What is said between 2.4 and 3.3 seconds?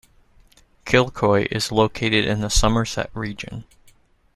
the Somerset